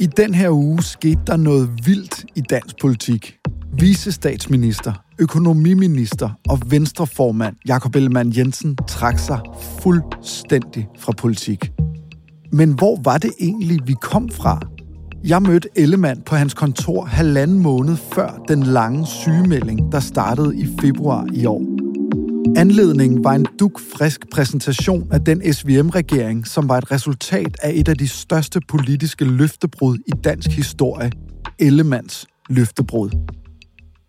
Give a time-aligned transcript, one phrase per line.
[0.00, 3.36] I den her uge skete der noget vildt i dansk politik.
[3.78, 9.40] Vicestatsminister, økonomiminister og venstreformand Jakob Ellemann Jensen trak sig
[9.82, 11.72] fuldstændig fra politik.
[12.52, 14.60] Men hvor var det egentlig, vi kom fra?
[15.24, 20.66] Jeg mødte Ellemann på hans kontor halvanden måned før den lange sygemelding, der startede i
[20.80, 21.85] februar i år.
[22.56, 27.96] Anledningen var en dukfrisk præsentation af den SVM-regering, som var et resultat af et af
[27.96, 31.10] de største politiske løftebrud i dansk historie,
[31.58, 33.10] Ellemands løftebrud.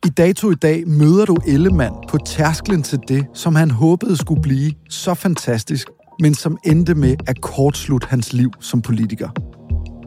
[0.05, 4.41] I dato i dag møder du Ellemann på tærsklen til det, som han håbede skulle
[4.41, 5.87] blive så fantastisk,
[6.19, 9.29] men som endte med at kortslutte hans liv som politiker.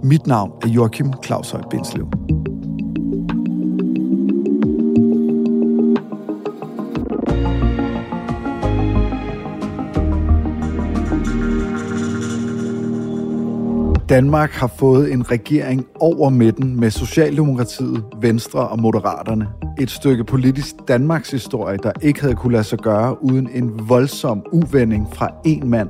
[0.04, 2.39] Mit navn er Joachim Claus Høj Bindslev.
[14.10, 19.48] Danmark har fået en regering over midten med Socialdemokratiet, Venstre og Moderaterne.
[19.80, 24.42] Et stykke politisk Danmarks historie, der ikke havde kunne lade sig gøre uden en voldsom
[24.52, 25.88] uvending fra en mand,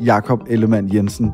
[0.00, 1.30] Jakob Ellemann Jensen.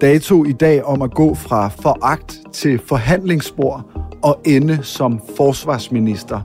[0.00, 3.90] Dato i dag om at gå fra foragt til forhandlingsspor
[4.22, 6.40] og ende som forsvarsminister.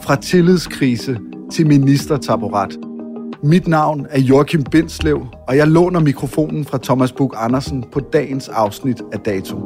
[0.00, 1.18] Fra tillidskrise
[1.50, 2.76] til ministertaborat–
[3.44, 8.48] mit navn er Joachim Bindslev, og jeg låner mikrofonen fra Thomas Bug Andersen på dagens
[8.48, 9.64] afsnit af Dato.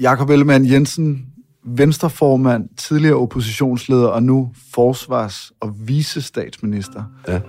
[0.00, 1.26] Jakob Ellemann Jensen,
[1.64, 7.02] venstreformand, tidligere oppositionsleder og nu forsvars- og visestatsminister.
[7.28, 7.40] Ja.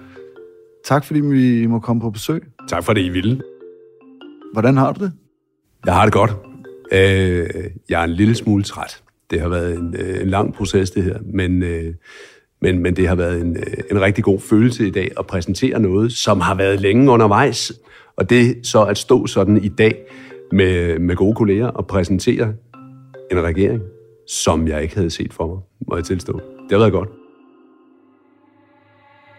[0.86, 2.44] Tak fordi vi må komme på besøg.
[2.70, 3.42] Tak for det, I ville.
[4.54, 5.12] Hvordan har du det?
[5.86, 6.32] Jeg har det godt.
[6.92, 7.50] Øh,
[7.90, 9.04] jeg er en lille smule træt.
[9.32, 11.94] Det har været en, øh, en lang proces, det her, men, øh,
[12.62, 15.80] men, men det har været en, øh, en rigtig god følelse i dag at præsentere
[15.80, 17.74] noget, som har været længe undervejs.
[18.18, 19.96] Og det så at stå sådan i dag
[20.52, 22.54] med, med gode kolleger og præsentere
[23.32, 23.82] en regering,
[24.28, 25.58] som jeg ikke havde set for mig,
[25.88, 26.34] må jeg tilstå.
[26.34, 27.10] Det har været godt.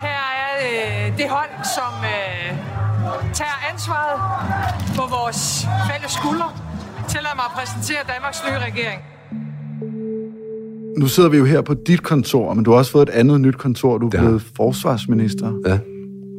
[0.00, 2.48] Her er det, det hold, som øh,
[3.32, 4.33] tager ansvaret
[5.18, 6.48] vores fælles skuldre.
[7.12, 9.00] Tillad mig at præsentere Danmarks nye regering.
[10.98, 13.40] Nu sidder vi jo her på dit kontor, men du har også fået et andet
[13.40, 13.98] nyt kontor.
[13.98, 15.52] Du er blevet forsvarsminister.
[15.66, 15.78] Ja.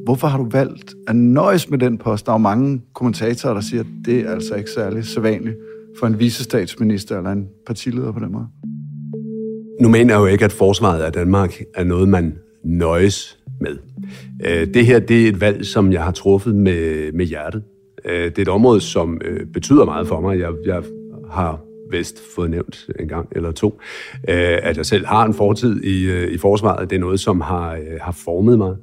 [0.06, 2.26] Hvorfor har du valgt at nøjes med den post?
[2.26, 5.55] Der er jo mange kommentatorer, der siger, at det er altså ikke særlig sædvanligt
[5.99, 8.47] for en visestatsminister eller en partileder på den måde.
[9.82, 13.78] Nu mener jeg jo ikke, at forsvaret af Danmark er noget, man nøjes med.
[14.46, 17.64] Øh, det her det er et valg, som jeg har truffet med, med hjertet.
[18.07, 20.40] Øh, det er et område, som øh, betyder meget for mig.
[20.40, 20.84] Jeg, jeg
[21.31, 21.59] har
[21.91, 23.79] vist fået nævnt en gang eller to,
[24.29, 26.90] øh, at jeg selv har en fortid i, øh, i forsvaret.
[26.90, 28.75] Det er noget, som har, har formet mig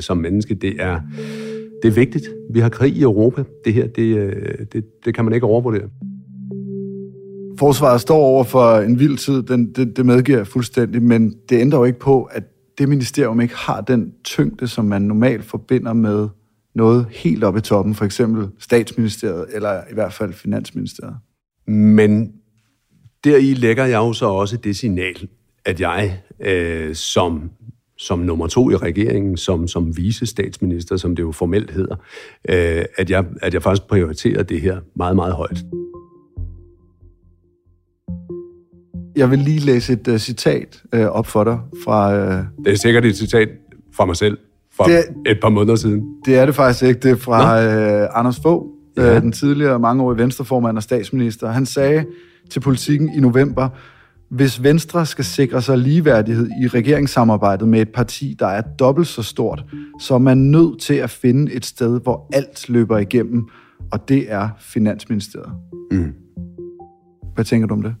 [0.00, 0.54] som menneske.
[0.54, 1.00] Det er,
[1.82, 2.24] det er vigtigt.
[2.50, 3.44] Vi har krig i Europa.
[3.64, 5.88] Det her, det, det, det kan man ikke overvurdere.
[7.58, 11.60] Forsvaret står over for en vild tid, den, det, det medgiver jeg fuldstændig, men det
[11.60, 12.42] ændrer jo ikke på, at
[12.78, 16.28] det ministerium ikke har den tyngde, som man normalt forbinder med
[16.76, 21.16] noget helt oppe i toppen, for eksempel statsministeriet, eller i hvert fald finansministeriet.
[21.66, 22.32] Men
[23.24, 25.28] deri lægger jeg jo så også det signal,
[25.64, 27.50] at jeg øh, som,
[27.98, 31.96] som nummer to i regeringen, som, som vice-statsminister, som det jo formelt hedder,
[32.48, 35.64] øh, at, jeg, at jeg faktisk prioriterer det her meget, meget højt.
[39.16, 42.14] Jeg vil lige læse et uh, citat uh, op for dig fra...
[42.14, 43.48] Uh, det er sikkert et citat
[43.92, 44.38] fra mig selv
[44.76, 46.02] for det, et par måneder siden.
[46.24, 47.00] Det er det faktisk ikke.
[47.00, 47.58] Det er fra
[48.02, 49.16] uh, Anders Fogh, ja.
[49.16, 51.48] uh, den tidligere mangeårige venstreformand og statsminister.
[51.48, 52.04] Han sagde
[52.50, 53.68] til politikken i november,
[54.28, 59.22] hvis Venstre skal sikre sig ligeværdighed i regeringssamarbejdet med et parti, der er dobbelt så
[59.22, 59.64] stort,
[60.00, 63.48] så er man nødt til at finde et sted, hvor alt løber igennem,
[63.92, 65.52] og det er Finansministeriet.
[65.90, 66.12] Mm.
[67.34, 67.94] Hvad tænker du om det?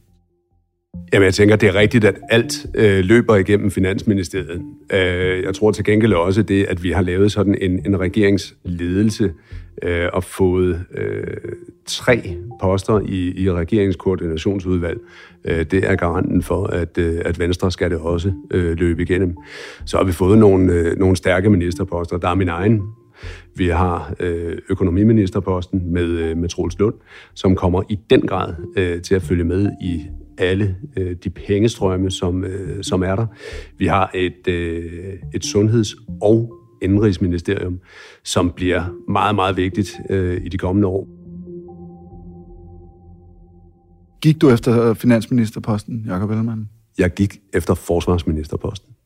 [1.12, 4.62] Jamen, jeg tænker, det er rigtigt, at alt øh, løber igennem Finansministeriet.
[4.92, 9.32] Øh, jeg tror til gengæld også det, at vi har lavet sådan en, en regeringsledelse
[9.82, 11.36] øh, og fået øh,
[11.86, 14.98] tre poster i, i regeringskoordinationsudvalg.
[15.44, 19.36] Øh, det er garanten for, at, øh, at Venstre skal det også øh, løbe igennem.
[19.84, 22.16] Så har vi fået nogle, øh, nogle stærke ministerposter.
[22.16, 22.82] Der er min egen
[23.54, 26.94] vi har øh, økonomiministerposten med, øh, med Troels Lund,
[27.34, 30.02] som kommer i den grad øh, til at følge med i
[30.38, 33.26] alle øh, de pengestrømme, som, øh, som er der.
[33.78, 36.52] Vi har et, øh, et sundheds- og
[36.82, 37.80] indrigsministerium,
[38.24, 41.08] som bliver meget, meget vigtigt øh, i de kommende år.
[44.20, 46.68] Gik du efter finansministerposten, Jakob Ellemann?
[46.98, 48.96] Jeg gik efter forsvarsministerposten.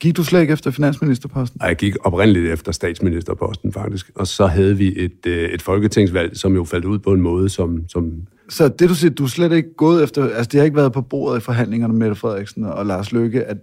[0.00, 1.58] Gik du slet ikke efter finansministerposten?
[1.60, 4.10] Nej, jeg gik oprindeligt efter statsministerposten, faktisk.
[4.14, 7.48] Og så havde vi et, øh, et folketingsvalg, som jo faldt ud på en måde,
[7.48, 8.12] som, som
[8.52, 10.92] så det du siger, du er slet ikke gået efter, altså det har ikke været
[10.92, 13.56] på bordet i forhandlingerne med Mette Frederiksen og Lars Løkke, at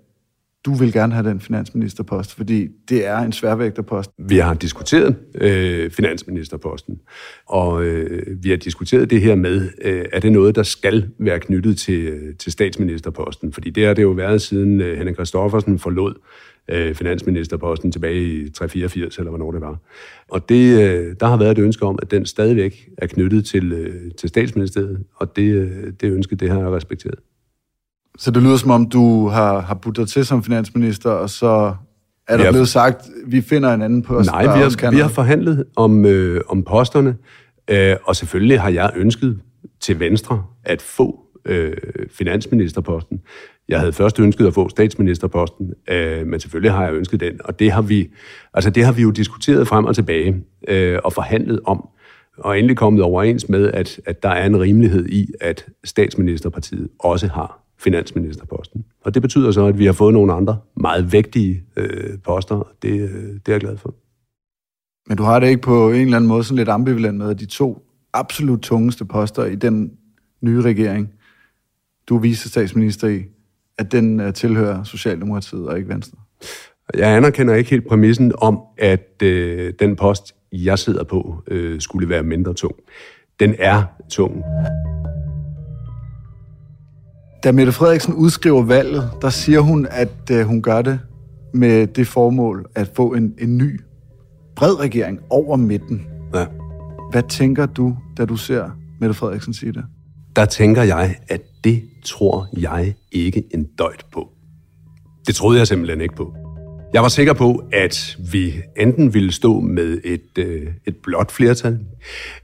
[0.65, 4.11] du vil gerne have den finansministerpost, fordi det er en sværvægterpost.
[4.17, 6.99] Vi har diskuteret øh, finansministerposten,
[7.45, 11.39] og øh, vi har diskuteret det her med, øh, er det noget, der skal være
[11.39, 13.53] knyttet til, øh, til statsministerposten?
[13.53, 16.15] Fordi det har det jo været siden øh, Henrik Kristoffersen forlod
[16.71, 19.77] øh, finansministerposten tilbage i 384 eller hvornår det var.
[20.27, 23.71] Og det, øh, der har været et ønske om, at den stadigvæk er knyttet til,
[23.71, 27.19] øh, til statsministeriet, og det, øh, det ønske, det har jeg respekteret.
[28.17, 31.75] Så det lyder som om, du har, har budt dig til som finansminister, og så
[32.27, 34.31] er der har, blevet sagt, vi finder en anden post.
[34.31, 37.17] Nej, vi har, vi har forhandlet om, øh, om posterne,
[37.69, 39.39] øh, og selvfølgelig har jeg ønsket
[39.79, 41.73] til Venstre at få øh,
[42.11, 43.21] finansministerposten.
[43.69, 47.59] Jeg havde først ønsket at få statsministerposten, øh, men selvfølgelig har jeg ønsket den, og
[47.59, 48.09] det har vi,
[48.53, 51.87] altså det har vi jo diskuteret frem og tilbage øh, og forhandlet om,
[52.37, 57.27] og endelig kommet overens med, at, at der er en rimelighed i, at statsministerpartiet også
[57.27, 58.85] har finansministerposten.
[59.01, 62.71] Og det betyder så, at vi har fået nogle andre meget vægtige øh, poster, og
[62.81, 63.95] det, øh, det er jeg glad for.
[65.07, 67.39] Men du har det ikke på en eller anden måde sådan lidt ambivalent med, at
[67.39, 69.91] de to absolut tungeste poster i den
[70.41, 71.09] nye regering,
[72.07, 73.23] du er vicestatsminister i,
[73.79, 76.17] at den uh, tilhører Socialdemokratiet og ikke Venstre?
[76.97, 82.09] Jeg anerkender ikke helt præmissen om, at øh, den post, jeg sidder på, øh, skulle
[82.09, 82.75] være mindre tung.
[83.39, 84.43] Den er tung.
[87.43, 90.99] Da Mette Frederiksen udskriver valget, der siger hun, at øh, hun gør det
[91.53, 93.81] med det formål at få en, en ny,
[94.55, 96.07] bred regering over midten.
[96.33, 96.45] Ja.
[97.11, 99.85] Hvad tænker du, da du ser Mette Frederiksen sige det?
[100.35, 104.29] Der tænker jeg, at det tror jeg ikke en døjt på.
[105.27, 106.33] Det troede jeg simpelthen ikke på.
[106.93, 111.79] Jeg var sikker på, at vi enten ville stå med et, øh, et blåt flertal,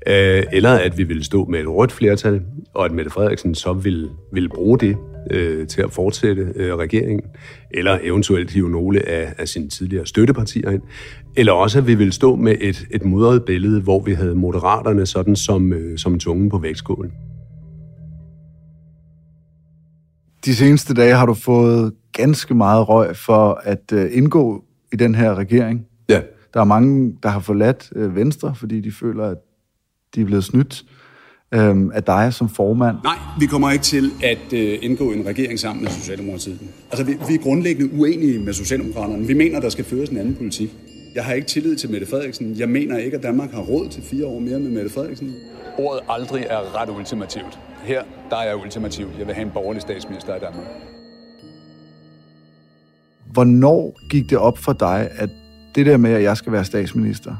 [0.07, 2.41] øh, eller at vi ville stå med et rødt flertal,
[2.73, 4.97] og at Mette Frederiksen så ville, ville bruge det
[5.31, 7.21] øh, til at fortsætte øh, regeringen,
[7.71, 10.81] eller eventuelt hive nogle af, af sine tidligere støttepartier ind,
[11.37, 15.05] eller også at vi ville stå med et, et mudret billede, hvor vi havde moderaterne
[15.05, 17.11] sådan som, øh, som tungen på vægtskålen.
[20.45, 25.15] De seneste dage har du fået ganske meget røg for at uh, indgå i den
[25.15, 25.85] her regering.
[26.09, 26.21] Ja.
[26.53, 29.37] Der er mange, der har forladt uh, Venstre, fordi de føler, at
[30.15, 30.83] de er blevet snydt
[31.57, 32.97] um, af dig som formand.
[33.03, 36.59] Nej, vi kommer ikke til at uh, indgå en regering sammen med Socialdemokratiet.
[36.91, 39.27] Altså, vi, vi er grundlæggende uenige med Socialdemokraterne.
[39.27, 40.75] Vi mener, der skal føres en anden politik.
[41.15, 42.59] Jeg har ikke tillid til Mette Frederiksen.
[42.59, 45.35] Jeg mener ikke, at Danmark har råd til fire år mere med Mette Frederiksen.
[45.77, 47.59] Ordet aldrig er ret ultimativt.
[47.83, 49.07] Her, der er jeg ultimativ.
[49.19, 50.65] Jeg vil have en borgerlig statsminister i Danmark.
[53.31, 55.29] Hvornår gik det op for dig, at
[55.75, 57.35] det der med, at jeg skal være statsminister,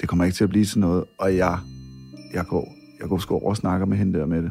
[0.00, 1.58] det kommer ikke til at blive sådan noget, og jeg,
[2.34, 4.50] jeg går, jeg går sgu over og snakker med hende der med det?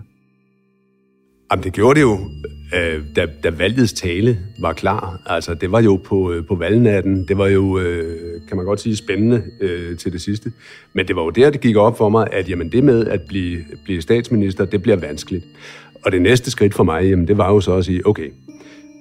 [1.51, 2.19] Jamen, det gjorde det jo
[2.75, 5.21] øh, da, da valgets tale var klar.
[5.25, 7.27] Altså, det var jo på, øh, på valgnatten.
[7.27, 10.51] Det var jo, øh, kan man godt sige, spændende øh, til det sidste.
[10.93, 13.21] Men det var jo der, det gik op for mig, at jamen, det med at
[13.21, 15.45] blive, blive statsminister, det bliver vanskeligt.
[16.05, 18.29] Og det næste skridt for mig, jamen, det var jo så at sige, okay,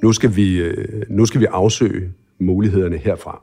[0.02, 2.08] nu skal vi, øh, nu skal vi afsøge
[2.38, 3.42] mulighederne herfra.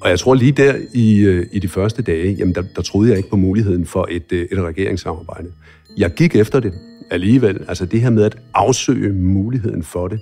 [0.00, 3.08] Og jeg tror lige der i, øh, i de første dage, jamen der, der troede
[3.08, 5.48] jeg ikke på muligheden for et, øh, et regeringssamarbejde.
[5.96, 6.72] Jeg gik efter det
[7.12, 7.64] alligevel.
[7.68, 10.20] Altså det her med at afsøge muligheden for det,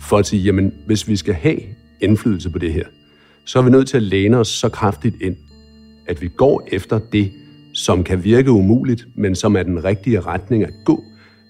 [0.00, 1.58] for at sige, jamen hvis vi skal have
[2.00, 2.84] indflydelse på det her,
[3.44, 5.36] så er vi nødt til at læne os så kraftigt ind,
[6.06, 7.32] at vi går efter det,
[7.74, 11.04] som kan virke umuligt, men som er den rigtige retning at gå,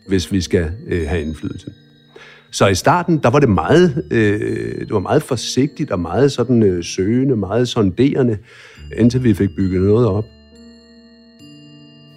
[0.08, 1.72] hvis vi skal øh, have indflydelse.
[2.50, 6.62] Så i starten, der var det meget, øh, det var meget forsigtigt og meget sådan
[6.62, 8.38] øh, søgende, meget sonderende,
[8.96, 10.24] indtil vi fik bygget noget op.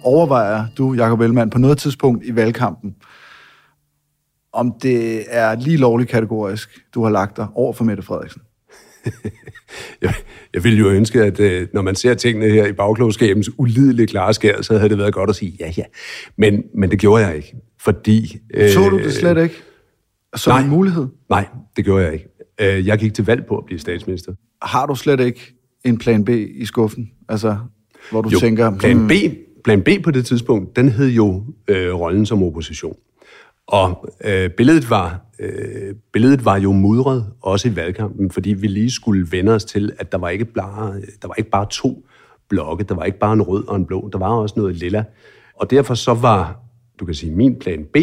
[0.04, 2.94] Overvejer du, Jacob Ellemann, på noget tidspunkt i valgkampen,
[4.52, 8.42] om det er lige lovligt kategorisk, du har lagt dig over for Mette Frederiksen?
[10.02, 10.14] jeg,
[10.54, 14.34] jeg ville jo ønske, at øh, når man ser tingene her i bagklogskabens ulidelige klare
[14.34, 15.82] skær, så havde det været godt at sige ja, ja.
[16.36, 18.38] Men, men det gjorde jeg ikke, fordi...
[18.54, 19.54] Øh, så du det slet ikke?
[20.36, 21.06] Som nej, en mulighed?
[21.30, 21.46] Nej,
[21.76, 22.28] det gjorde jeg ikke.
[22.60, 24.32] Øh, jeg gik til valg på at blive statsminister.
[24.62, 27.10] Har du slet ikke en plan B i skuffen?
[27.28, 27.56] Altså,
[28.10, 28.78] hvor du jo, tænker...
[28.78, 29.08] Plan hmm.
[29.64, 32.96] Plan B på det tidspunkt, den hed jo øh, rollen som opposition.
[33.66, 38.90] Og øh, billedet, var, øh, billedet var jo mudret, også i valgkampen, fordi vi lige
[38.90, 42.06] skulle vende os til, at der var ikke bare, der var ikke bare to
[42.48, 45.04] blokke, der var ikke bare en rød og en blå, der var også noget lilla.
[45.54, 46.60] Og derfor så var,
[47.00, 47.96] du kan sige, min plan B,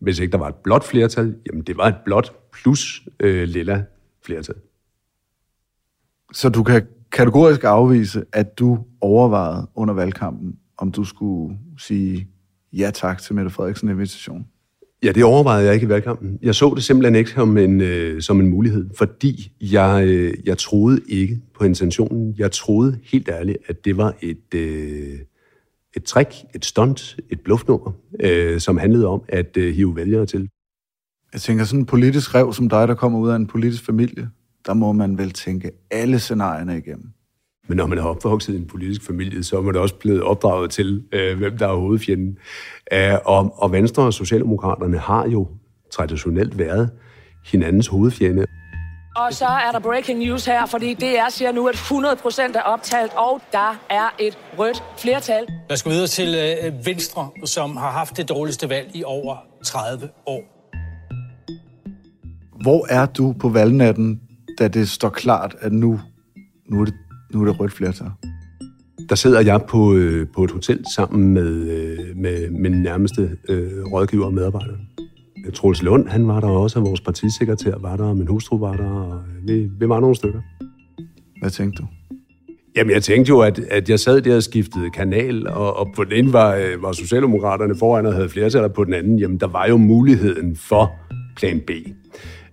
[0.00, 3.84] hvis ikke der var et blåt flertal, jamen det var et blåt plus øh, lilla
[4.24, 4.54] flertal.
[6.32, 12.28] Så du kan kategorisk afvise, at du overvejede under valgkampen, om du skulle sige
[12.72, 14.46] ja tak til Mette Frederiksen invitation?
[15.02, 16.38] Ja, det overvejede jeg ikke i valgkampen.
[16.42, 20.58] Jeg så det simpelthen ikke som en, øh, som en mulighed, fordi jeg, øh, jeg
[20.58, 22.34] troede ikke på intentionen.
[22.38, 25.18] Jeg troede helt ærligt, at det var et, øh,
[25.96, 30.48] et trick, et stunt, et bluffnummer, øh, som handlede om at øh, hive vælgere til.
[31.32, 34.30] Jeg tænker, sådan en politisk rev som dig, der kommer ud af en politisk familie,
[34.66, 37.12] der må man vel tænke alle scenarierne igennem.
[37.70, 40.70] Men når man er opvokset i en politisk familie, så er man også blevet opdraget
[40.70, 42.38] til, øh, hvem der er hovedfjenden.
[42.92, 45.48] Øh, og, og Venstre og Socialdemokraterne har jo
[45.92, 46.90] traditionelt været
[47.46, 48.46] hinandens hovedfjende.
[49.16, 53.12] Og så er der breaking news her, fordi DR siger nu, at 100% er optalt,
[53.16, 55.44] og der er et rødt flertal.
[55.68, 59.36] Lad os gå videre til øh, Venstre, som har haft det dårligste valg i over
[59.64, 60.42] 30 år.
[62.62, 64.20] Hvor er du på valgnatten,
[64.58, 66.00] da det står klart, at nu,
[66.70, 66.94] nu, er, det,
[67.32, 68.06] nu er det rødt flertal?
[69.08, 73.84] Der sidder jeg på, øh, på et hotel sammen med, øh, med min nærmeste øh,
[73.92, 74.74] rådgiver og medarbejder.
[75.54, 78.76] Troels Lund, han var der også, og vores partisekretær var der, og min hustru var
[78.76, 80.40] der, og vi, vi var nogle stykker.
[81.40, 81.88] Hvad tænkte du?
[82.76, 86.04] Jamen, jeg tænkte jo, at, at jeg sad der og skiftede kanal, og, og på
[86.04, 89.40] den ene var, øh, var Socialdemokraterne foran og havde flertal, og på den anden, jamen,
[89.40, 90.92] der var jo muligheden for
[91.36, 91.70] plan B,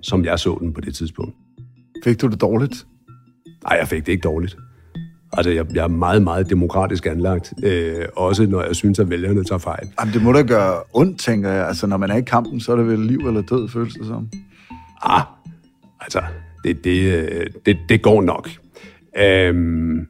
[0.02, 1.36] som jeg så den på det tidspunkt.
[2.04, 2.88] Fik du det dårligt?
[3.64, 4.58] Nej, jeg fik det ikke dårligt.
[5.34, 9.44] Altså, jeg, jeg er meget, meget demokratisk anlagt, øh, også når jeg synes, at vælgerne
[9.44, 9.88] tager fejl.
[10.00, 11.68] Jamen, det må da gøre ondt, tænker jeg.
[11.68, 14.06] Altså, når man er i kampen, så er det vel liv eller død, føles det
[14.06, 14.30] som.
[15.04, 15.22] Ah,
[16.02, 16.22] altså,
[16.64, 18.50] det, det, øh, det, det går nok.
[19.20, 20.08] Øhm,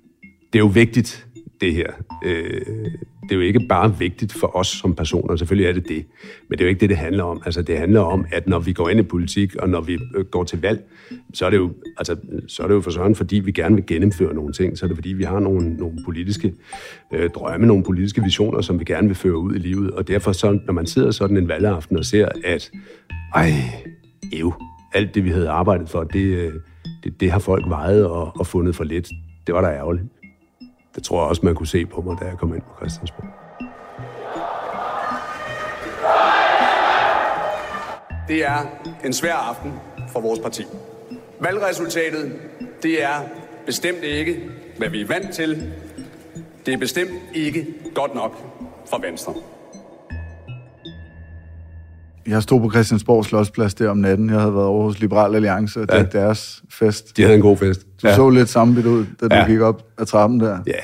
[0.53, 1.26] det er jo vigtigt,
[1.61, 1.91] det her.
[2.25, 2.61] Øh,
[3.23, 6.05] det er jo ikke bare vigtigt for os som personer, selvfølgelig er det det,
[6.49, 7.41] men det er jo ikke det, det handler om.
[7.45, 10.25] Altså, det handler om, at når vi går ind i politik, og når vi øh,
[10.25, 10.83] går til valg,
[11.33, 12.15] så er det jo, altså,
[12.47, 14.87] så er det jo for sådan, fordi vi gerne vil gennemføre nogle ting, så er
[14.87, 16.53] det fordi, vi har nogle, nogle politiske
[17.13, 20.31] øh, drømme, nogle politiske visioner, som vi gerne vil føre ud i livet, og derfor
[20.31, 22.71] så, når man sidder sådan en valgaften og ser, at
[23.35, 23.51] ej,
[24.33, 24.53] ev,
[24.93, 26.53] alt det, vi havde arbejdet for, det, øh,
[27.03, 29.09] det, det har folk vejet og, og fundet for lidt.
[29.47, 30.05] Det var da ærgerligt.
[30.97, 33.25] Det tror jeg også, man kunne se på mig, da jeg kom ind på Christiansborg.
[38.27, 38.65] Det er
[39.05, 39.73] en svær aften
[40.11, 40.63] for vores parti.
[41.39, 42.39] Valgresultatet,
[42.83, 43.21] det er
[43.65, 45.73] bestemt ikke, hvad vi er vant til.
[46.65, 48.35] Det er bestemt ikke godt nok
[48.89, 49.33] for Venstre.
[52.27, 54.29] Jeg stod på Christiansborg Slottsplads der om natten.
[54.29, 56.03] Jeg havde været over hos Liberal Alliance, og ja.
[56.03, 57.17] deres fest.
[57.17, 57.87] De havde en god fest.
[58.01, 58.15] Du ja.
[58.15, 59.41] så lidt sammenbidt ud, da ja.
[59.41, 60.59] du gik op ad trappen der.
[60.67, 60.79] Ja,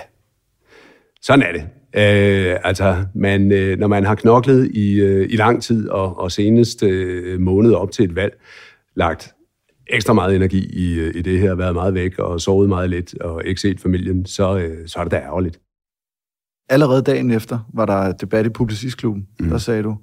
[1.21, 1.61] sådan er det.
[1.95, 6.31] Øh, altså, man, øh, når man har knoklet i, øh, i lang tid, og, og
[6.31, 8.33] senest øh, måned op til et valg,
[8.95, 9.33] lagt
[9.87, 13.45] ekstra meget energi i, i det her, været meget væk og sovet meget lidt, og
[13.45, 15.59] ikke set familien, så, øh, så er det da ærgerligt.
[16.69, 19.27] Allerede dagen efter var der debat i Publicistklubben.
[19.39, 19.49] Mm.
[19.49, 19.97] Der sagde du,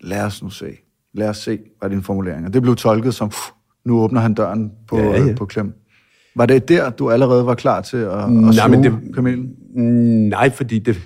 [0.00, 0.66] lad os nu se.
[1.14, 2.46] lad os se, var din formulering.
[2.46, 3.50] Og det blev tolket som, pff,
[3.84, 5.34] nu åbner han døren på, Ja, ja.
[5.34, 5.72] på klem.
[6.36, 9.50] Var det der, du allerede var klar til at, at Nej, sluge men det- kamelen?
[10.28, 10.96] Nej, fordi det...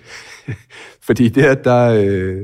[1.06, 2.04] fordi der, der...
[2.04, 2.36] Øh,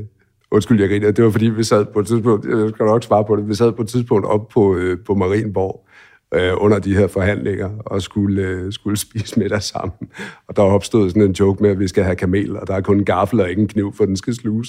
[0.51, 1.11] undskyld, jeg griner.
[1.11, 2.45] Det var fordi, vi sad på et tidspunkt...
[2.45, 3.47] Jeg skal nok svare på det.
[3.49, 5.84] Vi sad på et tidspunkt op på, øh, på Marienborg
[6.35, 10.09] øh, under de her forhandlinger og skulle, øh, skulle spise middag sammen.
[10.47, 12.81] Og der opstod sådan en joke med, at vi skal have kamel, og der er
[12.81, 14.67] kun en gaffel og ikke en kniv, for den skal sluges.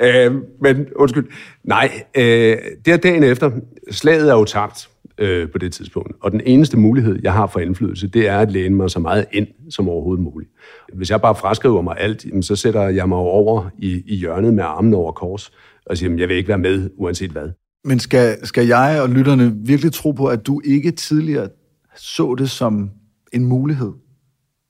[0.00, 1.26] Øh, men undskyld.
[1.64, 2.56] Nej, øh,
[2.86, 3.50] der dagen efter,
[3.90, 6.12] slaget er jo tabt øh, på det tidspunkt.
[6.20, 9.26] Og den eneste mulighed, jeg har for indflydelse, det er at læne mig så meget
[9.32, 10.50] ind som overhovedet muligt.
[10.94, 14.54] Hvis jeg bare fraskriver mig alt, jamen, så sætter jeg mig over i, i hjørnet
[14.54, 15.52] med armen over kors
[15.86, 17.48] og siger, at jeg vil ikke være med, uanset hvad.
[17.84, 21.48] Men skal, skal jeg og lytterne virkelig tro på, at du ikke tidligere
[21.96, 22.90] så det som
[23.32, 23.92] en mulighed,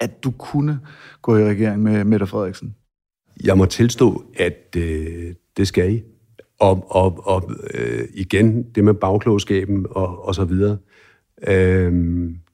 [0.01, 0.81] at du kunne
[1.23, 2.75] gå i regering med Mette Frederiksen?
[3.45, 6.03] Jeg må tilstå, at øh, det skal I.
[6.61, 10.79] Og, og, og øh, igen, det med bagklogskaben og, og så videre.
[11.47, 11.93] Øh,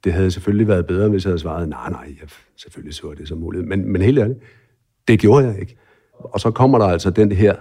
[0.04, 3.28] det havde selvfølgelig været bedre, hvis jeg havde svaret, nej, nej, jeg selvfølgelig så det
[3.28, 3.66] som mulighed.
[3.66, 4.38] Men, men helt ærligt,
[5.08, 5.76] det gjorde jeg ikke.
[6.12, 7.56] Og så kommer der altså den her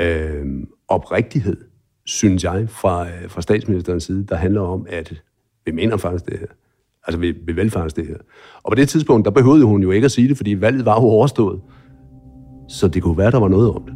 [0.00, 0.46] øh,
[0.88, 1.56] oprigtighed,
[2.06, 5.22] synes jeg, fra, øh, fra statsministerens side, der handler om, at
[5.66, 6.46] vi mener faktisk det her.
[7.06, 8.16] Altså, vi, vi vil faktisk det her.
[8.62, 10.94] Og på det tidspunkt, der behøvede hun jo ikke at sige det, fordi valget var
[11.00, 11.60] jo overstået.
[12.68, 13.94] Så det kunne være, der var noget om det.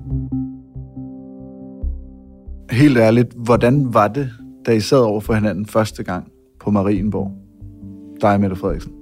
[2.79, 4.31] Helt ærligt, hvordan var det,
[4.67, 7.33] da I sad over for hinanden første gang på Marienborg?
[8.23, 8.93] Dig Mette Frederiksen.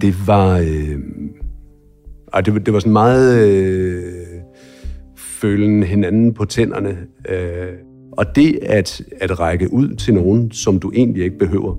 [0.00, 0.58] Det var...
[0.58, 0.98] Øh,
[2.44, 3.48] det, var- det var sådan meget...
[3.48, 4.15] Øh,
[5.40, 6.98] følen hinanden på tænderne.
[7.28, 7.72] Øh,
[8.12, 11.76] og det at, at række ud til nogen, som du egentlig ikke behøver,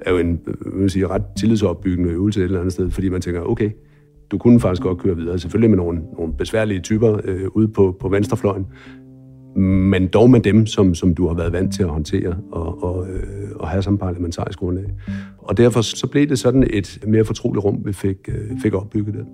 [0.00, 0.40] er jo en
[0.74, 3.70] vil sige, ret tillidsopbyggende øvelse et eller andet sted, fordi man tænker, okay,
[4.30, 5.38] du kunne faktisk godt køre videre.
[5.38, 8.66] Selvfølgelig med nogle, nogle besværlige typer øh, ude på, på venstrefløjen,
[9.90, 13.08] men dog med dem, som, som du har været vant til at håndtere og, og,
[13.08, 13.22] øh,
[13.54, 14.90] og have som parlamentarisk grundlag.
[15.38, 19.14] Og derfor så blev det sådan et mere fortroligt rum, vi fik, øh, fik opbygget
[19.14, 19.26] det.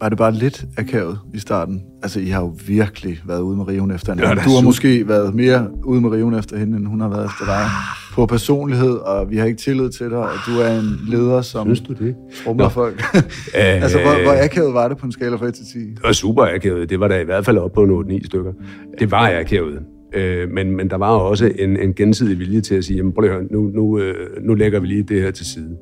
[0.00, 1.82] Var det bare lidt akavet i starten?
[2.02, 4.28] Altså, I har jo virkelig været ude med riven efter hende.
[4.28, 7.24] Ja, du har måske været mere ude med riven efter hende, end hun har været
[7.24, 7.64] efter dig.
[8.12, 11.66] På personlighed, og vi har ikke tillid til dig, og du er en leder, som
[11.66, 12.14] Synes du det?
[12.44, 12.68] trummer Nå.
[12.68, 13.02] folk.
[13.54, 15.78] altså, hvor, hvor akavet var det på en skala fra 1 til 10?
[15.78, 16.90] Det var super akavet.
[16.90, 18.52] Det var der i hvert fald op på en 8-9 stykker.
[18.98, 19.80] Det var akavet.
[20.14, 23.22] Øh, men, men der var også en, en gensidig vilje til at sige, jamen prøv
[23.22, 25.76] lige at høre, nu, nu, øh, nu lægger vi lige det her til side.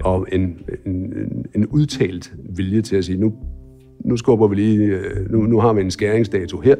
[0.00, 0.40] Og en,
[0.86, 1.12] en-
[1.54, 3.32] en udtalt vilje til at sige, nu,
[4.04, 6.76] nu skubber vi lige, øh, nu, nu har vi en skæringsdato her.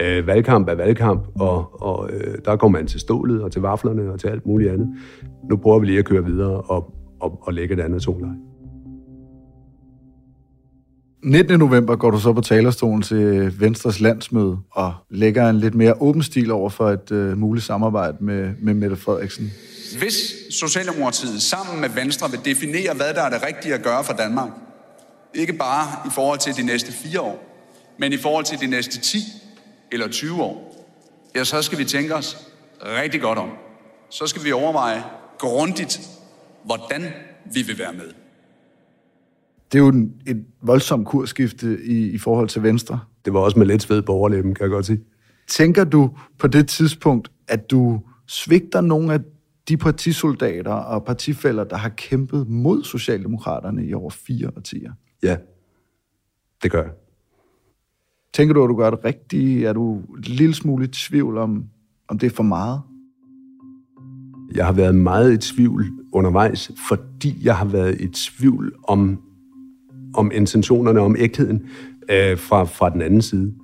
[0.00, 4.12] Øh, valgkamp er valgkamp, og, og øh, der går man til stålet og til vaflerne
[4.12, 4.88] og til alt muligt andet.
[5.50, 8.36] Nu prøver vi lige at køre videre og, og, og lægge et andet toneleje.
[11.24, 11.58] 19.
[11.58, 16.22] november går du så på talerstolen til Venstres landsmøde og lægger en lidt mere åben
[16.22, 19.52] stil over for et øh, muligt samarbejde med, med Mette Frederiksen.
[19.98, 20.14] Hvis
[20.50, 24.48] Socialdemokratiet sammen med Venstre vil definere, hvad der er det rigtige at gøre for Danmark,
[25.34, 27.44] ikke bare i forhold til de næste fire år,
[27.98, 29.18] men i forhold til de næste 10
[29.92, 30.86] eller 20 år,
[31.36, 32.48] ja, så skal vi tænke os
[32.82, 33.50] rigtig godt om.
[34.10, 35.02] Så skal vi overveje
[35.38, 36.00] grundigt,
[36.64, 37.02] hvordan
[37.54, 38.10] vi vil være med.
[39.72, 43.00] Det er jo en, et voldsomt kursskifte i, i forhold til Venstre.
[43.24, 45.00] Det var også med lidt sved på overlæben, kan jeg godt sige.
[45.48, 49.20] Tænker du på det tidspunkt, at du svigter nogle af
[49.68, 54.92] de partisoldater og partifælder, der har kæmpet mod Socialdemokraterne i over fire årtier?
[55.24, 55.36] Ja,
[56.62, 56.92] det gør jeg.
[58.32, 59.66] Tænker du, at du gør det rigtigt?
[59.66, 61.64] Er du en lille smule i tvivl om,
[62.08, 62.80] om det er for meget?
[64.54, 69.22] Jeg har været meget i tvivl undervejs, fordi jeg har været i tvivl om,
[70.14, 71.62] om intentionerne, om ægtheden
[72.10, 73.54] øh, fra, fra den anden side.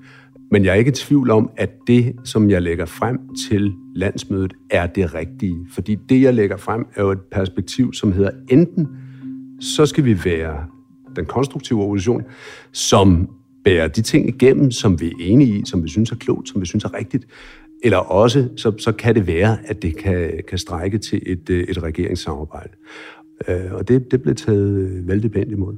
[0.51, 3.19] Men jeg er ikke i tvivl om, at det, som jeg lægger frem
[3.49, 5.67] til landsmødet, er det rigtige.
[5.71, 8.89] Fordi det, jeg lægger frem, er jo et perspektiv, som hedder enten,
[9.61, 10.67] så skal vi være
[11.17, 12.23] den konstruktive opposition,
[12.73, 13.29] som
[13.65, 16.61] bærer de ting igennem, som vi er enige i, som vi synes er klogt, som
[16.61, 17.27] vi synes er rigtigt.
[17.83, 21.65] Eller også, så, så kan det være, at det kan, kan strække til et, øh,
[21.65, 22.71] et regeringssamarbejde.
[23.49, 25.77] Øh, og det, det blev taget øh, vældig pænt imod.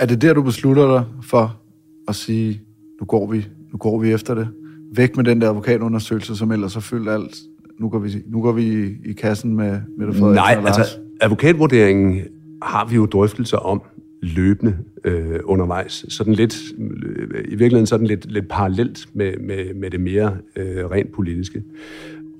[0.00, 1.60] Er det der, du beslutter dig for
[2.08, 2.60] at sige,
[3.00, 4.48] nu går vi, nu går vi efter det?
[4.94, 7.36] Væk med den der advokatundersøgelse, som ellers har fyldt alt.
[7.80, 10.78] Nu går vi, nu går vi i, i kassen med Mette Frederiksen Nej, og Lars.
[10.78, 12.22] altså advokatvurderingen
[12.62, 13.82] har vi jo drøftelser om
[14.26, 16.06] løbende øh, undervejs.
[16.08, 20.90] Sådan lidt, øh, i virkeligheden sådan lidt, lidt parallelt med, med, med det mere øh,
[20.90, 21.62] rent politiske.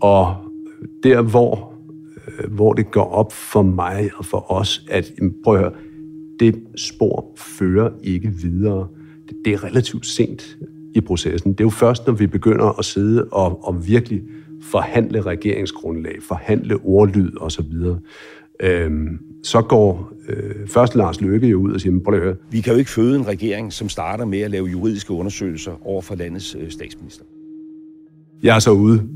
[0.00, 0.36] Og
[1.02, 1.74] der, hvor,
[2.28, 5.12] øh, hvor det går op for mig og for os, at
[5.44, 5.72] prøv at høre,
[6.40, 8.88] det spor fører ikke videre.
[9.28, 10.56] Det, det er relativt sent
[10.94, 11.52] i processen.
[11.52, 14.22] Det er jo først, når vi begynder at sidde og, og virkelig
[14.62, 17.72] forhandle regeringsgrundlag, forhandle ordlyd osv.,
[18.60, 22.36] øhm, så går øh, først Lars Løkke jo ud og siger, prøv at høre.
[22.50, 26.02] Vi kan jo ikke føde en regering, som starter med at lave juridiske undersøgelser over
[26.02, 27.24] for landets øh, statsminister.
[28.42, 29.08] Jeg er så ude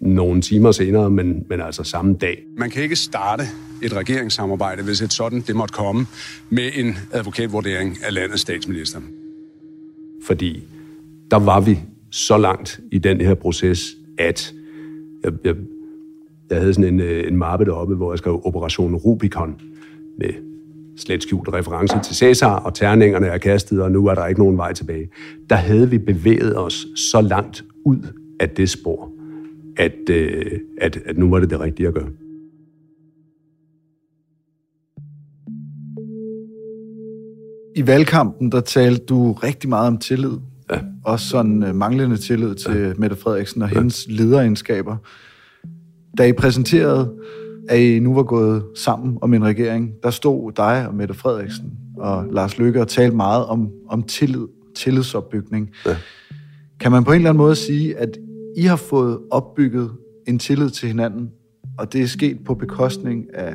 [0.00, 2.42] nogle timer senere, men, men altså samme dag.
[2.58, 3.44] Man kan ikke starte
[3.82, 6.06] et regeringssamarbejde, hvis et sådan det måtte komme,
[6.50, 9.00] med en advokatvurdering af landets statsminister.
[10.26, 10.62] Fordi
[11.30, 11.78] der var vi
[12.10, 14.54] så langt i den her proces, at
[15.24, 15.54] jeg, jeg,
[16.50, 19.60] jeg havde sådan en, øh, en mappe deroppe, hvor jeg skrev Operation Rubicon
[20.18, 20.30] med
[20.96, 24.56] slet skjult reference til Cæsar, og terningerne er kastet, og nu er der ikke nogen
[24.56, 25.08] vej tilbage.
[25.50, 27.98] Der havde vi bevæget os så langt ud
[28.40, 29.10] af det spor,
[29.76, 32.08] at, øh, at, at nu var det det rigtige at gøre.
[37.76, 40.32] I valgkampen, der talte du rigtig meget om tillid.
[40.70, 40.80] Ja.
[41.04, 42.92] Også sådan uh, manglende tillid til ja.
[42.96, 43.78] Mette Frederiksen og ja.
[43.78, 44.96] hendes lederegenskaber.
[46.18, 47.12] Da I præsenterede,
[47.68, 51.72] at I nu var gået sammen om en regering, der stod dig og Mette Frederiksen
[51.96, 55.70] og Lars Løkke og talte meget om, om tillid, tillidsopbygning.
[55.86, 55.96] Ja.
[56.80, 58.18] Kan man på en eller anden måde sige, at
[58.56, 59.90] I har fået opbygget
[60.28, 61.30] en tillid til hinanden,
[61.78, 63.54] og det er sket på bekostning af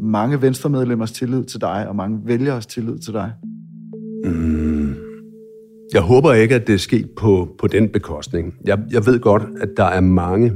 [0.00, 3.32] mange venstremedlemmers tillid til dig, og mange vælgeres tillid til dig?
[4.24, 4.94] Mm.
[5.92, 8.54] Jeg håber ikke, at det er sket på, på den bekostning.
[8.64, 10.52] Jeg, jeg ved godt, at der er mange,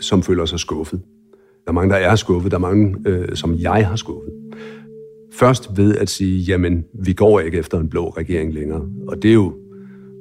[0.00, 1.00] som føler sig skuffet.
[1.64, 2.50] Der er mange, der er skuffet.
[2.50, 4.32] Der er mange, øh, som jeg har skuffet.
[5.32, 8.88] Først ved at sige, jamen, vi går ikke efter en blå regering længere.
[9.08, 9.54] Og det er jo,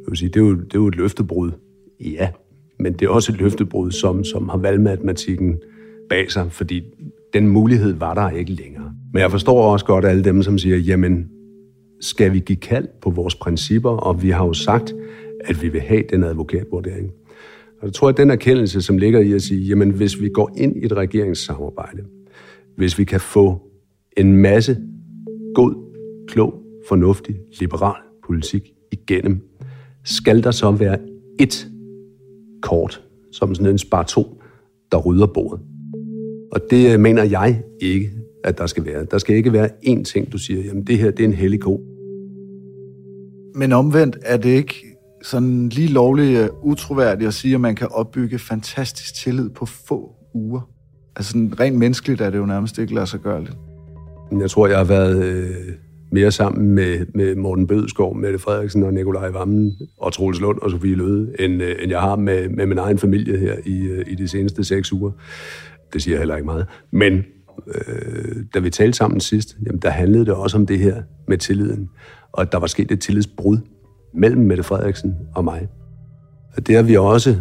[0.02, 1.52] jeg vil sige, det er jo, det er jo et løftebrud.
[2.00, 2.30] Ja,
[2.80, 5.60] men det er også et løftebrud, som, som har valgmatematikken
[6.10, 6.84] bag sig, fordi
[7.34, 8.94] den mulighed var der ikke længere.
[9.14, 11.30] Men jeg forstår også godt alle dem, som siger, jamen,
[12.02, 14.94] skal vi give kald på vores principper, og vi har jo sagt,
[15.46, 17.12] at vi vil have den advokatvurdering.
[17.82, 20.52] Og jeg tror, at den erkendelse, som ligger i at sige, jamen hvis vi går
[20.58, 22.04] ind i et regeringssamarbejde,
[22.78, 23.62] hvis vi kan få
[24.17, 24.78] en masse
[25.56, 25.74] god,
[26.28, 26.54] klog,
[26.88, 29.39] fornuftig, liberal politik igennem,
[30.04, 30.98] skal der så være
[31.39, 31.67] et
[32.62, 34.41] kort, som sådan en spar to,
[34.91, 35.60] der rydder bordet.
[36.52, 38.12] Og det øh, mener jeg ikke,
[38.44, 39.06] at der skal være.
[39.06, 41.60] Der skal ikke være én ting, du siger, jamen det her, det er en hellig
[41.60, 41.82] ko.
[43.56, 44.91] Men omvendt er det ikke
[45.22, 49.66] sådan lige lovligt uh, øh, utroværdigt at sige, at man kan opbygge fantastisk tillid på
[49.66, 50.70] få uger.
[51.16, 53.58] Altså sådan rent menneskeligt er det jo nærmest ikke lade sig gøre lidt.
[54.40, 55.56] Jeg tror, jeg har været øh,
[56.12, 60.72] mere sammen med, med Morten Bødskov, Mette Frederiksen og Nikolaj Vammen og Troels Lund og
[60.72, 64.06] Sofie Løde, end, øh, end jeg har med, med min egen familie her i, øh,
[64.08, 65.12] i de seneste seks uger.
[65.94, 66.66] Det siger heller ikke meget.
[66.92, 67.24] Men
[67.68, 71.38] øh, da vi talte sammen sidst, jamen, der handlede det også om det her med
[71.38, 71.90] tilliden
[72.32, 73.58] og der var sket et tillidsbrud
[74.13, 75.67] mellem Mette Frederiksen og mig.
[76.58, 77.38] Og det har vi også,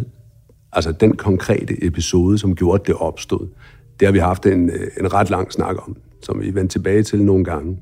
[0.72, 3.48] altså den konkrete episode, som gjorde, det opstod,
[4.00, 7.22] det har vi haft en, en ret lang snak om, som vi vendte tilbage til
[7.24, 7.78] nogle gange.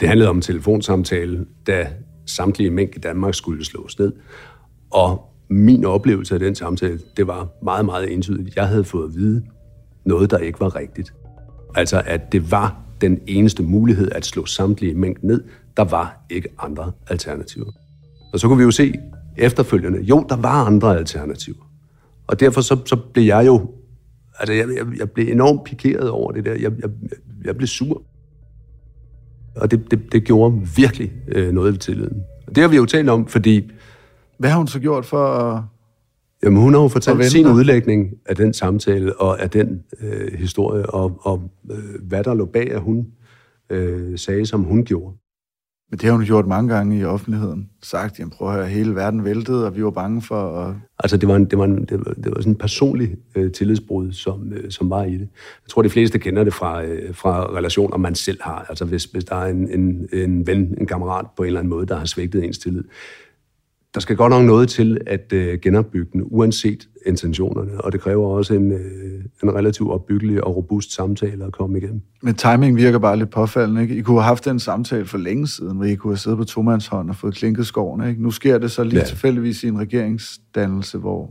[0.00, 1.88] Det handlede om telefonsamtale, da
[2.26, 4.12] samtlige mængde i Danmark skulle slås ned.
[4.90, 8.56] Og min oplevelse af den samtale, det var meget, meget entydigt.
[8.56, 9.42] Jeg havde fået at vide
[10.04, 11.14] noget, der ikke var rigtigt.
[11.74, 15.44] Altså, at det var den eneste mulighed at slå samtlige mængde ned,
[15.76, 17.70] der var ikke andre alternativer.
[18.34, 18.94] Og så kunne vi jo se
[19.36, 21.70] efterfølgende, jo, der var andre alternativer.
[22.26, 23.70] Og derfor så, så blev jeg jo,
[24.38, 26.52] altså jeg, jeg, jeg blev enormt pikeret over det der.
[26.52, 26.90] Jeg, jeg,
[27.44, 28.02] jeg blev sur.
[29.56, 32.22] Og det, det, det gjorde virkelig øh, noget ved tilliden.
[32.46, 33.70] Og det har vi jo talt om, fordi...
[34.38, 35.62] Hvad har hun så gjort for at...
[36.42, 40.86] Jamen, hun har jo fortalt sin udlægning af den samtale og af den øh, historie,
[40.86, 43.06] og, og øh, hvad der lå bag, at hun
[43.70, 45.16] øh, sagde, som hun gjorde.
[45.90, 47.70] Men det har hun gjort mange gange i offentligheden.
[47.82, 50.74] Sagt, jamen prøv at høre, hele verden væltede, og vi var bange for at...
[50.98, 53.52] Altså, det var, en, det var, en, det var, det var sådan en personlig øh,
[53.52, 55.28] tillidsbrud, som, øh, som var i det.
[55.64, 58.66] Jeg tror, de fleste kender det fra, øh, fra relationer, man selv har.
[58.68, 61.70] Altså, hvis, hvis der er en, en, en ven, en kammerat på en eller anden
[61.70, 62.84] måde, der har svigtet ens tillid,
[63.94, 68.28] der skal godt nok noget til at øh, genopbygge den, uanset intentionerne, og det kræver
[68.28, 68.78] også en, øh,
[69.42, 72.00] en relativt opbyggelig og robust samtale at komme igennem.
[72.22, 73.96] Men timing virker bare lidt påfaldende, ikke?
[73.96, 76.44] I kunne have haft den samtale for længe siden, hvor I kunne have siddet på
[76.44, 78.22] tomandshånd og fået klinket skoven, ikke?
[78.22, 79.04] Nu sker det så lige ja.
[79.04, 81.30] tilfældigvis i en regeringsdannelse, hvor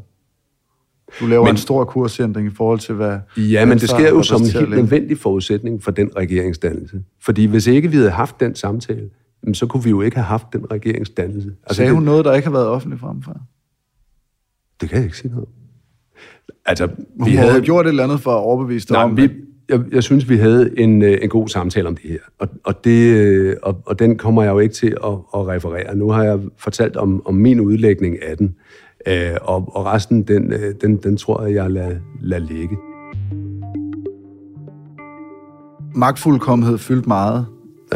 [1.19, 3.19] du laver men, en stor kursændring i forhold til, hvad...
[3.37, 7.03] Ja, men det sker jo som en helt nødvendig forudsætning for den regeringsdannelse.
[7.21, 9.09] Fordi hvis ikke vi havde haft den samtale,
[9.53, 11.51] så kunne vi jo ikke have haft den regeringsdannelse.
[11.63, 13.37] Altså, Sagde hun det, noget, der ikke har været offentligt fremfor?
[14.81, 15.47] Det kan jeg ikke sige noget
[16.65, 16.87] Altså,
[17.25, 19.17] vi havde gjort et eller andet for at overbevise dig nej, om...
[19.17, 19.29] Vi,
[19.69, 22.83] jeg, jeg synes, vi havde en, øh, en god samtale om det her, og, og,
[22.83, 25.95] det, øh, og, og den kommer jeg jo ikke til at, at referere.
[25.95, 28.55] Nu har jeg fortalt om, om min udlægning af den,
[29.07, 32.77] øh, og, og resten, den, øh, den, den tror jeg, jeg lader, lader ligge.
[35.95, 37.45] Magtfuldkommenhed fyldte meget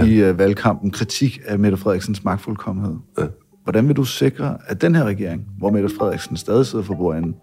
[0.05, 0.27] ja.
[0.27, 0.91] i uh, valgkampen.
[0.91, 2.95] Kritik af Mette Frederiksens magtfuldkommenhed.
[3.19, 3.25] Ja.
[3.63, 7.35] Hvordan vil du sikre, at den her regering, hvor Mette Frederiksen stadig sidder for bordenden,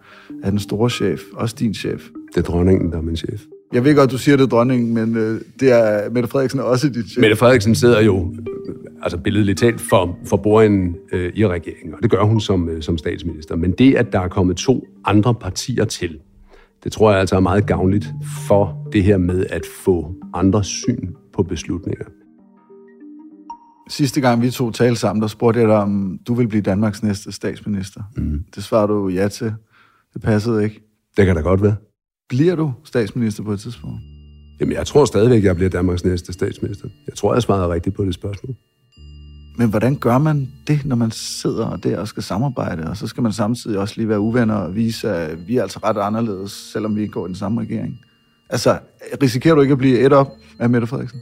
[0.43, 2.03] er den store chef, også din chef?
[2.35, 3.43] Det er dronningen, der er min chef.
[3.73, 6.89] Jeg ved godt, du siger, det er dronningen, men øh, det er Mette Frederiksen også
[6.89, 7.21] dit chef.
[7.21, 8.35] Mette Frederiksen sidder jo,
[9.03, 12.83] altså billedligt talt, for, for bordenden øh, i regeringen, og det gør hun som, øh,
[12.83, 13.57] som statsminister.
[13.57, 16.19] Men det, at der er kommet to andre partier til,
[16.85, 18.07] det tror jeg altså er meget gavnligt
[18.49, 22.05] for det her med at få andre syn på beslutninger.
[23.89, 27.03] Sidste gang vi to talte sammen, der spurgte jeg dig, om du vil blive Danmarks
[27.03, 28.03] næste statsminister.
[28.17, 28.45] Mm.
[28.55, 29.55] Det svarede du ja til.
[30.15, 30.81] Det passede ikke.
[31.17, 31.77] Det kan da godt være.
[32.29, 34.01] Bliver du statsminister på et tidspunkt?
[34.61, 36.89] Jamen, jeg tror stadigvæk, jeg bliver Danmarks næste statsminister.
[37.07, 38.55] Jeg tror, jeg svarede rigtigt på det spørgsmål.
[39.59, 43.23] Men hvordan gør man det, når man sidder der og skal samarbejde, og så skal
[43.23, 46.97] man samtidig også lige være uvenner og vise, at vi er altså ret anderledes, selvom
[46.97, 48.01] vi ikke går i den samme regering?
[48.51, 48.79] Altså,
[49.23, 51.21] risikerer du ikke at blive et op af Mette Frederiksen?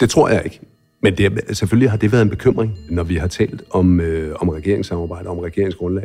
[0.00, 0.60] Det tror jeg ikke.
[1.04, 4.48] Men det, selvfølgelig har det været en bekymring, når vi har talt om, øh, om
[4.48, 6.04] regeringssamarbejde, om regeringsgrundlag.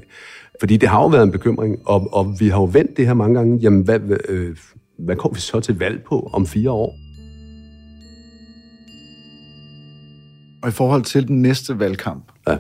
[0.60, 3.14] Fordi det har jo været en bekymring, og, og vi har jo vendt det her
[3.14, 3.58] mange gange.
[3.58, 4.58] Jamen, hvad, øh,
[4.98, 6.96] hvad går vi så til valg på om fire år?
[10.64, 12.58] Og i forhold til den næste valgkamp, ja.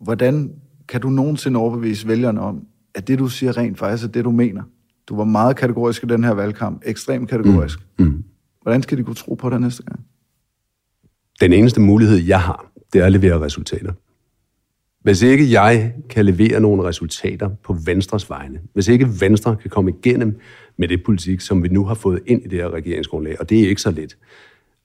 [0.00, 0.52] hvordan
[0.88, 2.62] kan du nogensinde overbevise vælgerne om,
[2.94, 4.62] at det, du siger rent faktisk er det, du mener?
[5.08, 7.78] Du var meget kategorisk i den her valgkamp, ekstremt kategorisk.
[7.98, 8.04] Mm.
[8.04, 8.24] Mm.
[8.62, 10.00] Hvordan skal de kunne tro på det næste gang?
[11.40, 13.92] Den eneste mulighed, jeg har, det er at levere resultater.
[15.02, 19.90] Hvis ikke jeg kan levere nogle resultater på Venstres vegne, hvis ikke Venstre kan komme
[19.90, 20.40] igennem
[20.76, 23.60] med det politik, som vi nu har fået ind i det her regeringsgrundlag, og det
[23.60, 24.16] er ikke så let,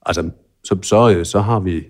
[0.05, 0.29] altså,
[0.63, 1.87] så, så, så har vi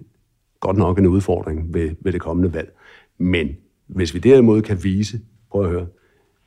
[0.60, 2.73] godt nok en udfordring ved, ved det kommende valg.
[3.17, 3.49] Men
[3.88, 5.21] hvis vi derimod kan vise,
[5.52, 5.88] prøv at høre,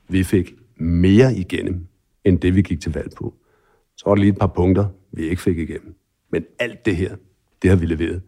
[0.08, 1.86] vi fik mere igennem,
[2.24, 3.34] end det vi gik til valg på,
[3.96, 5.94] så var der lige et par punkter, vi ikke fik igennem.
[6.32, 7.16] Men alt det her,
[7.62, 8.22] det har vi leveret.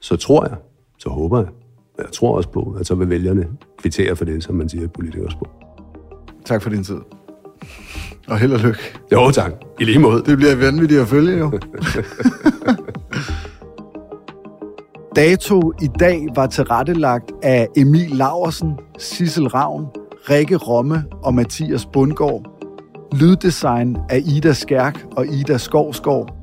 [0.00, 0.56] Så tror jeg,
[0.98, 1.48] så håber jeg,
[1.98, 5.34] jeg tror også på, at så vil vælgerne kvittere for det, som man siger politikers
[5.34, 5.48] på.
[6.44, 6.98] Tak for din tid.
[8.28, 8.80] Og held og lykke.
[9.12, 9.52] Jo, tak.
[9.80, 10.22] I lige måde.
[10.26, 11.50] Det bliver vanvittigt at følge, jo.
[15.16, 19.86] Dato i dag var tilrettelagt af Emil Laversen, Sissel Ravn,
[20.30, 22.42] Rikke Romme og Mathias Bundgaard.
[23.12, 26.39] Lyddesign af Ida Skærk og Ida Skovskov.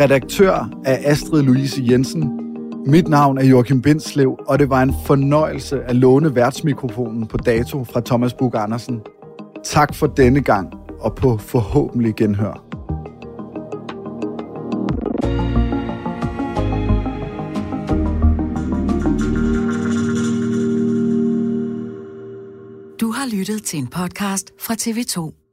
[0.00, 2.40] Redaktør af Astrid Louise Jensen.
[2.86, 7.84] Mit navn er Joachim Bindslev, og det var en fornøjelse at låne værtsmikrofonen på dato
[7.84, 9.00] fra Thomas Bug Andersen.
[9.64, 12.64] Tak for denne gang, og på forhåbentlig genhør.
[23.00, 25.43] Du har lyttet til en podcast fra TV2.